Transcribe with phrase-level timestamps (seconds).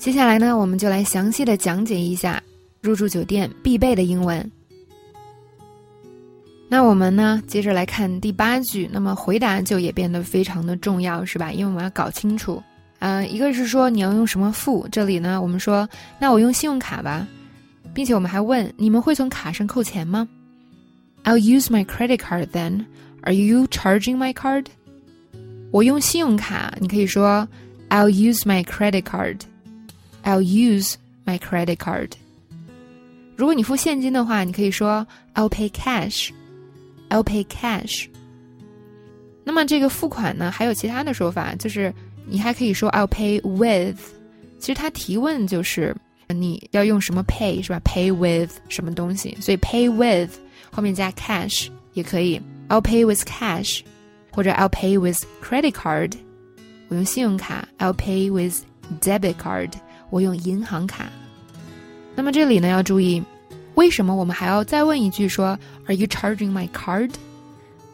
[0.00, 2.42] 接下来呢，我们就来详细的讲解一下
[2.80, 4.50] 入住酒店必备的英文。
[6.70, 8.88] 那我们呢，接着来看第八句。
[8.90, 11.52] 那么回答就也变得非常的重要，是吧？
[11.52, 12.62] 因为我们要搞清楚，
[12.98, 14.88] 呃，一个是说你要用什么付。
[14.90, 15.86] 这里呢，我们说，
[16.18, 17.28] 那我用信用卡吧，
[17.92, 20.26] 并且我们还问，你们会从卡上扣钱吗
[21.24, 22.86] ？I'll use my credit card then.
[23.24, 24.64] Are you charging my card?
[25.70, 27.46] 我用信用卡，你可以说
[27.90, 29.40] I'll use my credit card.
[30.23, 32.11] I'll use my credit card.
[33.35, 36.31] 如果你付现金的话，你可以说 I'll pay cash.
[37.09, 38.07] I'll pay cash。
[39.43, 41.93] 那么这个付款呢，还有其他的说法，就是
[42.25, 43.99] 你还可以说 I'll pay with。
[44.57, 45.95] 其实它提问就是
[46.29, 47.79] 你要用什么 pay 是吧？
[47.85, 49.37] Pay with 什么东西？
[49.39, 50.31] 所以 pay with
[50.71, 52.41] 后面加 cash 也可以。
[52.69, 53.81] I'll pay with cash，
[54.31, 56.13] 或者 I'll pay with credit card。
[56.87, 57.67] 我用信用卡。
[57.77, 58.63] I'll pay with
[59.01, 59.73] debit card。
[60.10, 61.06] 我用银行卡。
[62.14, 63.22] 那么这里呢要注意。
[63.76, 67.10] 为什么我们还要再问一句说 Are you charging my card？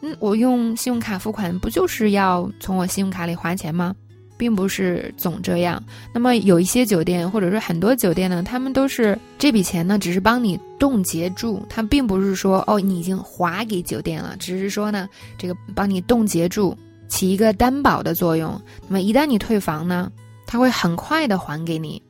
[0.01, 3.95] 嗯，我用信用卡付款不就是要从我信用卡里花钱吗？
[4.39, 5.81] 并不是总这样。
[6.13, 18.61] 那么有一些酒店或者说很多酒店呢，他们都是这笔钱呢只是帮你冻结住，它并不是说哦你已经划给酒店了，只是说呢这个帮你冻结住，起一个担保的作用。
[18.89, 20.11] 那么一旦你退房呢，
[20.47, 22.03] 他会很快的还给你。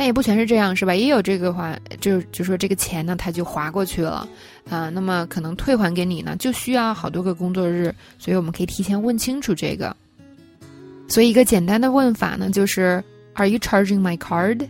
[0.00, 0.94] 但也不全是这样，是吧？
[0.94, 4.26] 也有这个话，就就说这个钱呢，它就划过去了，
[4.70, 9.94] 啊，那么可能退还给你呢，就需要好多个工作日，所以我们可以提前问清楚这个。
[11.06, 14.66] 所以一个简单的问法呢，就是 Are you charging my card？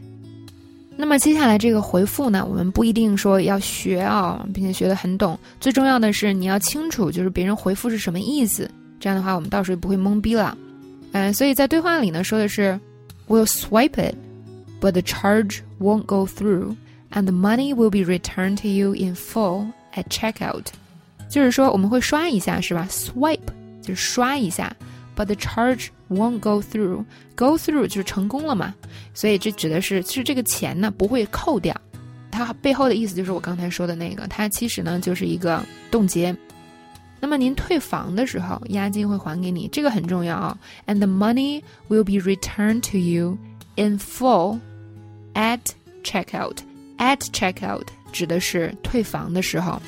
[0.97, 10.59] 那么接下来这个回复呢，我们不一定说要学啊，并且学得很懂，最重要的是你要清楚，就是别人回复是什么意思，这样的话我们到时候不会懵逼了。
[11.13, 12.77] 嗯，所以在对话里呢说的是
[13.29, 14.17] We'll swipe it。
[14.80, 16.76] but the charge won't go through,
[17.12, 20.66] and the money will be returned to you in full at checkout。
[21.30, 22.88] 就是说我们会刷一下，是吧？
[22.90, 23.40] Swipe
[23.82, 24.76] 就是刷一下，
[25.16, 28.74] but the charge won't go through。Go through 就是成功了嘛，
[29.14, 31.76] 所以这指的是其实这个钱呢不会扣掉，
[32.32, 35.62] 它背后的意思就是我刚才说的那个，它其实呢就是一个
[35.92, 36.36] 冻结。
[37.20, 40.58] 那么您退房的时候，押金会还给你，这个很重要啊。
[40.86, 43.38] And the money will be returned to you
[43.76, 44.60] in full
[45.41, 45.61] At
[46.05, 46.59] checkout,
[46.99, 49.81] at checkout 指的是退房的时候。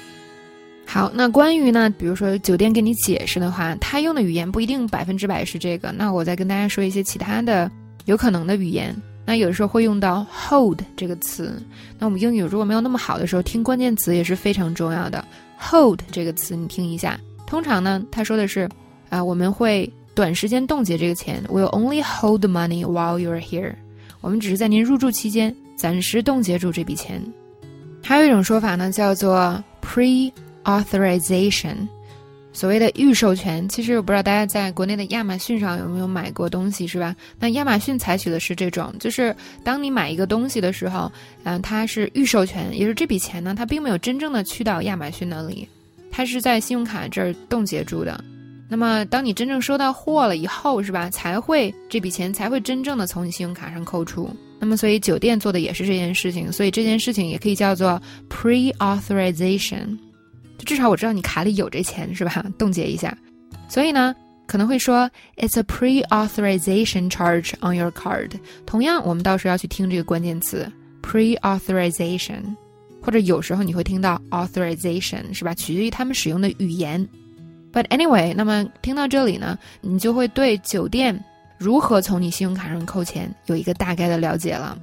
[0.86, 5.92] 好，那关于呢，比如说酒店给你解释的话，他用的语言不一定百分之百是这个。
[5.92, 7.70] 那我再跟大家说一些其他的
[8.06, 8.96] 有可能的语言。
[9.26, 11.62] 那有的时候会用到 hold 这个词。
[11.98, 15.22] 那我们英语如果没有那么好的时候，听关键词也是非常重要的。
[15.60, 18.66] hold 这个词你听一下，通常呢，他说的是
[19.10, 21.44] 啊，我们会短时间冻结这个钱。
[21.48, 23.74] We'll only hold money while you're here.
[24.22, 27.22] 我们只是在您入住期间暂时冻结住这笔钱。
[28.02, 31.76] 还有一种说法呢，叫做 pre-authorization，
[32.52, 33.68] 所谓的预授权。
[33.68, 37.14] 其实我不知道大家在国内的亚马逊上有没有买过东西，是吧？
[37.38, 41.10] 那亚马逊采取的是这种，就是当你买一个东西的时候，
[41.44, 45.68] 嗯，它是预授权，也就是这笔钱呢，它并没有真正的去到亚马逊那里，
[46.10, 48.22] 它是在信用卡这儿冻结住的。
[48.72, 51.10] 那么，当你真正收到货了以后，是吧？
[51.10, 54.34] 才会这笔钱才会真正的从你信用卡上扣除。
[54.58, 58.00] 那么，所以酒店做的也是这件事情，所以这件事情也可以叫做
[58.30, 59.98] pre-authorization。
[60.56, 62.42] 就至少我知道你卡里有这钱，是吧？
[62.56, 63.14] 冻结一下。
[63.68, 64.16] 所以呢，
[64.46, 68.30] 可能会说 it's a pre-authorization charge on your card。
[68.64, 70.66] 同样，我们到时候要去听这个关键词
[71.02, 72.40] pre-authorization，
[73.02, 75.52] 或者有时候你会听到 authorization，是吧？
[75.52, 77.06] 取决于他们使用的语言。
[77.72, 81.18] But anyway，那么听到这里呢，你就会对酒店
[81.58, 84.78] 如何从你信用卡上扣钱有一个大概的了解了。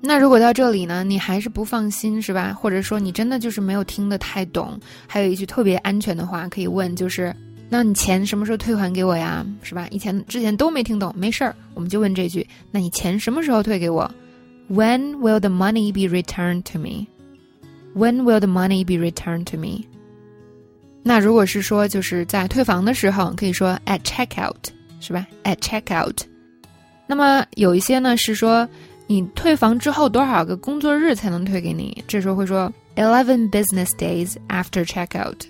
[0.00, 2.52] 那如果到这里呢，你还是不放心是吧？
[2.52, 7.34] 或者说你真的就是没有听得太懂，还有一句特别安全的话可以问，就是
[7.68, 9.44] 那你钱什么时候退还给我呀？
[9.62, 9.86] 是吧？
[9.90, 14.08] 以前之前都没听懂，没事儿，我们就问这句：那你钱什么时候退给我
[14.70, 17.06] ？When will the money be returned to me?
[17.94, 19.84] When will the money be returned to me?
[21.08, 24.54] 那如果是说就是在退房的时候，可以说 at checkout，
[25.00, 26.14] 是吧？at checkout。
[27.06, 28.68] 那么有一些呢是说
[29.06, 32.04] 你退房之后多少个工作日才能退给你？
[32.06, 35.46] 这时候会说 eleven business days after checkout。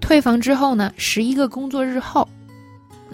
[0.00, 2.26] 退房之后呢，十一个工作日后，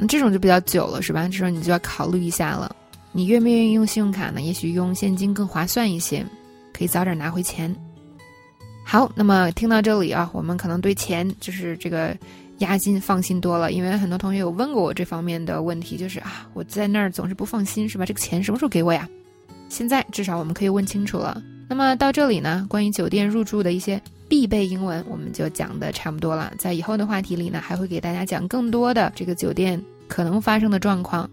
[0.07, 1.27] 这种就比较久了，是吧？
[1.27, 2.73] 这时候你就要考虑一下了，
[3.11, 4.41] 你愿不愿意用信用卡呢？
[4.41, 6.25] 也许用现金更划算一些，
[6.73, 7.75] 可以早点拿回钱。
[8.85, 12.17] 好，那么听到这里啊，我们可能对钱就是这个
[12.59, 18.05] 押金放心多了，因为很多同学有问过我这方面的问题，就是啊，我在那儿总是不放心，是吧？
[18.05, 19.09] 这个钱什么时候给我呀？
[19.69, 21.43] 现在至少我们可以问清楚了。
[21.69, 26.53] 那么到这里呢，关于酒店入住的一些必备英文，我们就讲的差不多了。
[26.59, 31.29] 在以后的话题里呢，还会给大家讲更多的这个酒店可能发生的状况。